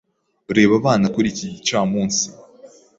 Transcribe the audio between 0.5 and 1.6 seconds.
Reba abana kuri iki